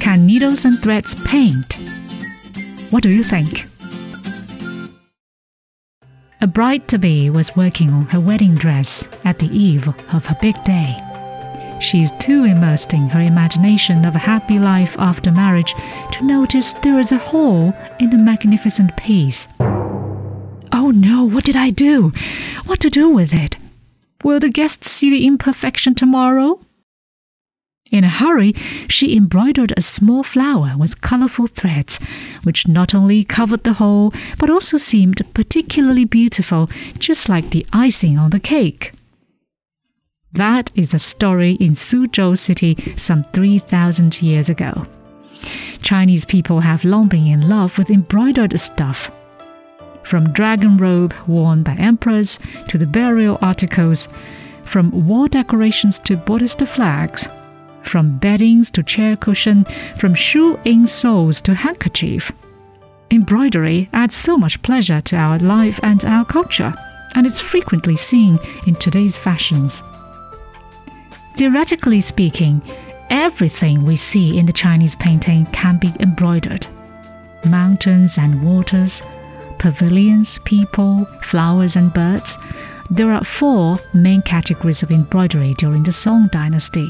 [0.00, 1.74] Can needles and threads paint?
[2.90, 3.66] What do you think?
[6.40, 10.36] A bride to be was working on her wedding dress at the eve of her
[10.40, 10.96] big day.
[11.80, 15.74] She's too immersed in her imagination of a happy life after marriage
[16.12, 19.46] to notice there is a hole in the magnificent piece.
[19.60, 22.12] Oh no, what did I do?
[22.64, 23.57] What to do with it?
[24.24, 26.60] Will the guests see the imperfection tomorrow?
[27.90, 28.52] In a hurry,
[28.88, 31.98] she embroidered a small flower with colorful threads,
[32.42, 36.68] which not only covered the hole, but also seemed particularly beautiful,
[36.98, 38.92] just like the icing on the cake.
[40.32, 44.84] That is a story in Suzhou City some 3,000 years ago.
[45.80, 49.10] Chinese people have long been in love with embroidered stuff.
[50.08, 54.08] From dragon robe worn by emperors to the burial articles,
[54.64, 57.28] from wall decorations to Buddhist flags,
[57.82, 59.66] from beddings to chair cushion,
[59.98, 62.32] from shoe insoles to handkerchief.
[63.10, 66.72] Embroidery adds so much pleasure to our life and our culture,
[67.14, 69.82] and it's frequently seen in today's fashions.
[71.36, 72.62] Theoretically speaking,
[73.10, 76.66] everything we see in the Chinese painting can be embroidered
[77.44, 79.02] mountains and waters,
[79.58, 82.38] pavilions, people, flowers, and birds.
[82.90, 86.88] There are four main categories of embroidery during the Song dynasty.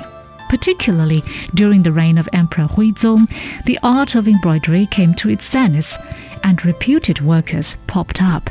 [0.49, 1.23] Particularly
[1.55, 3.29] during the reign of Emperor Huizong,
[3.67, 5.97] the art of embroidery came to its zenith,
[6.43, 8.49] and reputed workers popped up.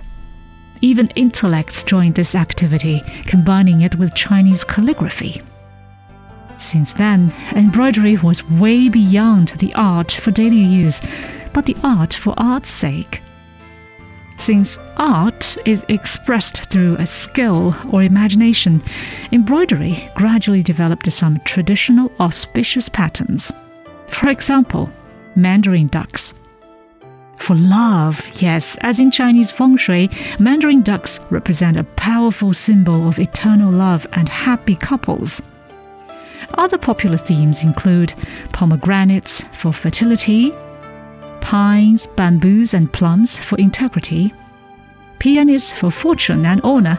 [0.82, 5.42] Even intellects joined this activity, combining it with Chinese calligraphy.
[6.60, 11.02] Since then, embroidery was way beyond the art for daily use,
[11.54, 13.22] but the art for art's sake.
[14.38, 18.82] Since art is expressed through a skill or imagination,
[19.32, 23.52] embroidery gradually developed some traditional auspicious patterns.
[24.08, 24.90] For example,
[25.36, 26.34] mandarin ducks.
[27.40, 30.10] For love, yes, as in Chinese feng shui,
[30.40, 35.42] mandarin ducks represent a powerful symbol of eternal love and happy couples.
[36.54, 38.14] Other popular themes include
[38.54, 40.54] pomegranates for fertility,
[41.48, 44.34] pines, bamboos, and plums for integrity,
[45.18, 46.98] peonies for fortune and honor,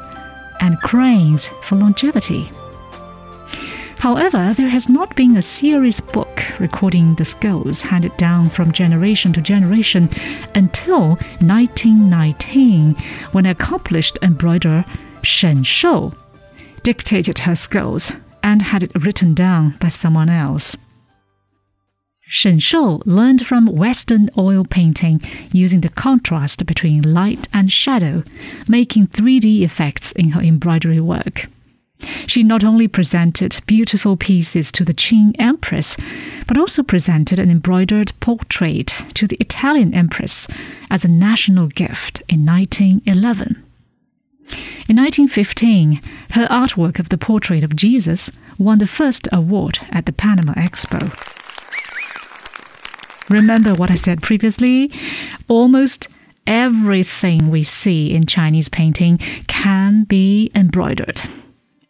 [0.63, 2.51] and cranes for longevity.
[3.99, 9.35] However, there has not been a serious book recording the skills handed down from generation
[9.35, 10.09] to generation
[10.55, 11.09] until
[11.41, 12.95] 1919,
[13.33, 14.83] when accomplished embroiderer
[15.23, 16.11] Shen Shou
[16.83, 20.75] dictated her skills and had it written down by someone else.
[22.31, 28.23] Shen Shou learned from Western oil painting using the contrast between light and shadow,
[28.69, 31.47] making 3D effects in her embroidery work.
[32.27, 35.97] She not only presented beautiful pieces to the Qing Empress,
[36.47, 40.47] but also presented an embroidered portrait to the Italian Empress
[40.91, 43.57] as a national gift in 1911.
[44.87, 46.03] In 1915,
[46.33, 51.11] her artwork of the portrait of Jesus won the first award at the Panama Expo.
[53.31, 54.91] Remember what I said previously?
[55.49, 56.09] Almost
[56.47, 61.23] everything we see in Chinese painting can be embroidered.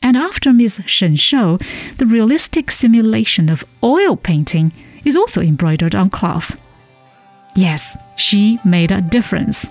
[0.03, 0.81] And after Ms.
[0.87, 1.59] Shen Shou,
[1.99, 4.73] the realistic simulation of oil painting
[5.05, 6.57] is also embroidered on cloth.
[7.55, 9.69] Yes, she made a difference.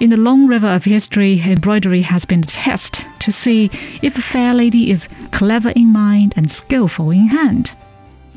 [0.00, 3.68] In the long river of history, embroidery has been a test to see
[4.00, 7.72] if a fair lady is clever in mind and skillful in hand.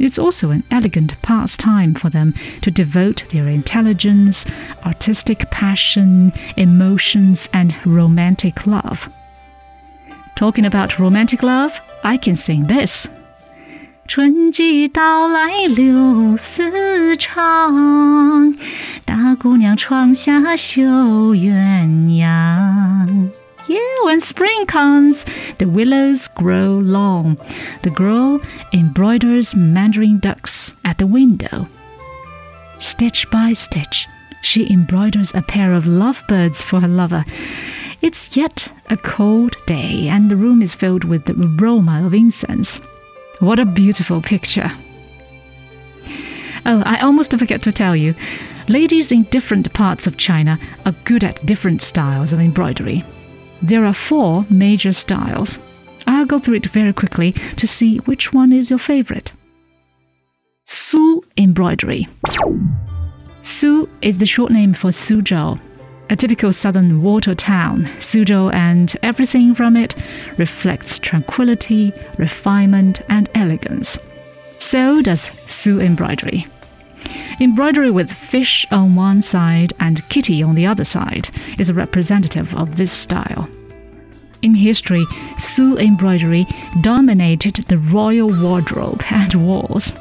[0.00, 4.44] It's also an elegant pastime for them to devote their intelligence,
[4.84, 9.08] artistic passion, emotions, and romantic love.
[10.34, 11.72] Talking about romantic love,
[12.04, 13.08] I can sing this.
[14.06, 18.54] 春季到来柳丝长，
[19.04, 21.88] 大姑娘窗下绣鸳
[22.22, 23.30] 鸯。
[23.71, 25.25] Yeah, when spring comes,
[25.57, 27.37] the willows grow long.
[27.83, 28.41] The girl
[28.73, 31.67] embroiders mandarin ducks at the window.
[32.79, 34.09] Stitch by stitch,
[34.41, 37.23] she embroiders a pair of lovebirds for her lover.
[38.01, 42.75] It's yet a cold day, and the room is filled with the aroma of incense.
[43.39, 44.69] What a beautiful picture!
[46.65, 48.15] Oh, I almost forget to tell you
[48.67, 53.05] ladies in different parts of China are good at different styles of embroidery.
[53.61, 55.59] There are four major styles.
[56.07, 59.31] I'll go through it very quickly to see which one is your favorite.
[60.65, 62.07] Su embroidery.
[63.43, 65.59] Su is the short name for Suzhou,
[66.09, 69.95] a typical southern water town, Suzhou and everything from it
[70.37, 73.97] reflects tranquility, refinement, and elegance.
[74.59, 76.47] So does Su embroidery.
[77.41, 81.27] Embroidery with fish on one side and kitty on the other side
[81.57, 83.49] is a representative of this style.
[84.43, 85.03] In history,
[85.39, 86.45] Su embroidery
[86.81, 89.91] dominated the royal wardrobe and walls.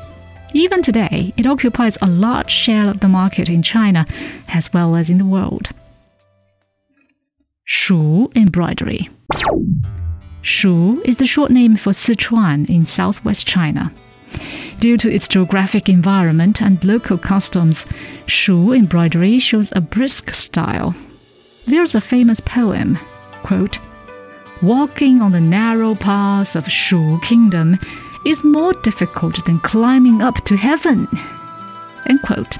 [0.52, 4.06] Even today, it occupies a large share of the market in China
[4.48, 5.70] as well as in the world.
[7.64, 9.08] Shu embroidery.
[10.42, 13.90] Shu is the short name for Sichuan in southwest China.
[14.80, 17.84] Due to its geographic environment and local customs,
[18.24, 20.94] Shu embroidery shows a brisk style.
[21.66, 22.98] There's a famous poem,
[23.42, 23.78] quote,
[24.62, 27.78] Walking on the narrow path of Shu kingdom
[28.24, 31.06] is more difficult than climbing up to heaven.
[32.06, 32.56] End quote.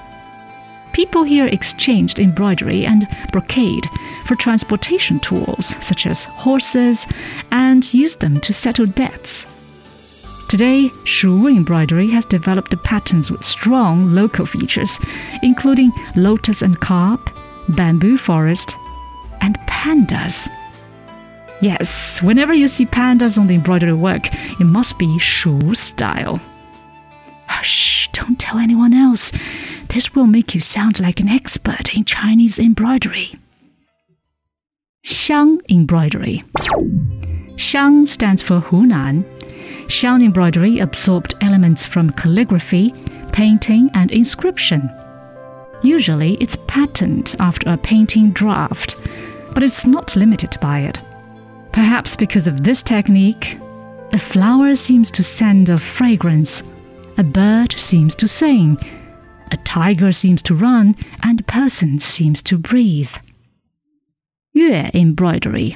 [0.92, 3.86] People here exchanged embroidery and brocade
[4.26, 7.06] for transportation tools such as horses
[7.50, 9.46] and used them to settle debts.
[10.50, 14.98] Today, Shu embroidery has developed patterns with strong local features,
[15.44, 17.20] including lotus and carp,
[17.68, 18.74] bamboo forest,
[19.42, 20.48] and pandas.
[21.62, 24.26] Yes, whenever you see pandas on the embroidery work,
[24.58, 26.40] it must be Shu style.
[27.46, 29.30] Hush, don't tell anyone else.
[29.86, 33.36] This will make you sound like an expert in Chinese embroidery.
[35.04, 36.42] Xiang embroidery.
[37.54, 39.24] Xiang stands for Hunan.
[39.90, 42.94] Xiang embroidery absorbed elements from calligraphy,
[43.32, 44.88] painting, and inscription.
[45.82, 48.94] Usually, it's patterned after a painting draft,
[49.52, 51.00] but it's not limited by it.
[51.72, 53.58] Perhaps because of this technique,
[54.12, 56.62] a flower seems to send a fragrance,
[57.18, 58.78] a bird seems to sing,
[59.50, 60.94] a tiger seems to run,
[61.24, 63.14] and a person seems to breathe.
[64.52, 65.74] Yue embroidery.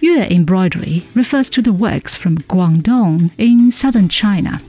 [0.00, 4.60] Yue embroidery refers to the works from Guangdong in southern China.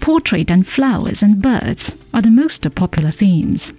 [0.00, 3.72] Portrait and flowers and birds are the most popular themes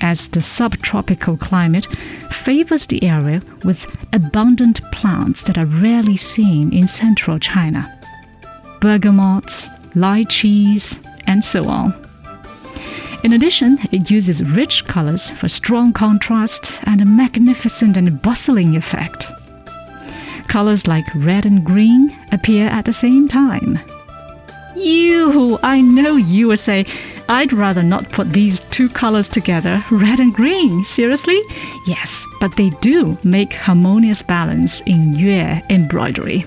[0.00, 1.86] as the subtropical climate
[2.30, 7.90] favors the area with abundant plants that are rarely seen in central China
[8.80, 11.94] bergamots, lychees, and so on.
[13.24, 19.26] In addition, it uses rich colors for strong contrast and a magnificent and bustling effect.
[20.54, 23.76] Colors like red and green appear at the same time.
[24.76, 26.86] You, I know you will say,
[27.28, 30.84] I'd rather not put these two colors together, red and green.
[30.84, 31.40] Seriously?
[31.88, 36.46] Yes, but they do make harmonious balance in Yue embroidery.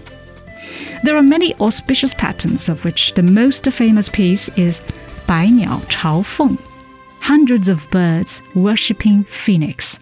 [1.04, 4.80] There are many auspicious patterns, of which the most famous piece is
[5.28, 6.58] Bai Niao Chao Feng,
[7.20, 10.00] hundreds of birds worshipping phoenix.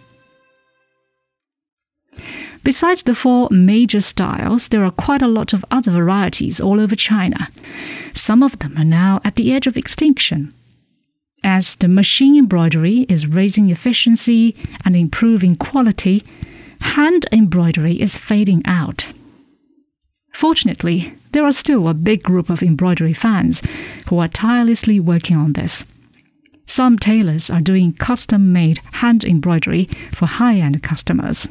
[2.66, 6.96] Besides the four major styles, there are quite a lot of other varieties all over
[6.96, 7.48] China.
[8.16, 10.52] Some of them are now at the edge of extinction.
[11.44, 16.24] As the machine embroidery is raising efficiency and improving quality,
[16.82, 19.10] hand embroidery is fading out.
[20.34, 23.62] Fortunately, there are still a big group of embroidery fans
[24.10, 25.84] who are tirelessly working on this.
[26.66, 31.48] Some tailors are doing custom made hand embroidery for high end customers.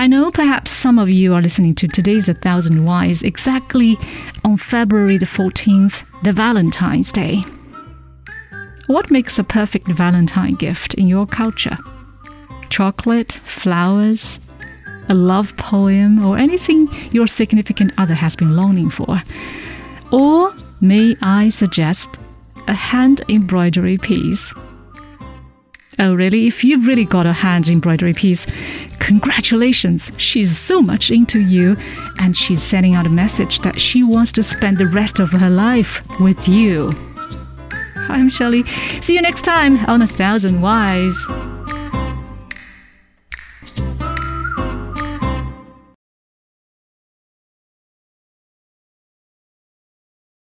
[0.00, 3.98] I know perhaps some of you are listening to today's A Thousand Whys exactly
[4.46, 7.42] on February the 14th, the Valentine's Day.
[8.86, 11.76] What makes a perfect Valentine gift in your culture?
[12.70, 14.40] Chocolate, flowers,
[15.10, 19.22] a love poem, or anything your significant other has been longing for?
[20.10, 22.08] Or may I suggest
[22.68, 24.50] a hand embroidery piece?
[26.00, 26.46] Oh, really?
[26.46, 28.46] If you've really got a hand embroidery piece,
[29.00, 30.10] congratulations.
[30.16, 31.76] She's so much into you,
[32.18, 35.50] and she's sending out a message that she wants to spend the rest of her
[35.50, 36.90] life with you.
[38.08, 38.64] I'm Shelley.
[39.02, 41.59] See you next time on A Thousand Whys.